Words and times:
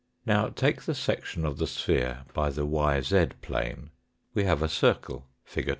Now, 0.25 0.47
take 0.47 0.81
the 0.81 0.95
section 0.95 1.45
of 1.45 1.59
the 1.59 1.67
sphere 1.67 2.23
by 2.33 2.49
the 2.49 2.65
yz 2.65 3.33
plane 3.43 3.91
we 4.33 4.45
have 4.45 4.63
a 4.63 4.67
circle 4.67 5.27
fig. 5.45 5.69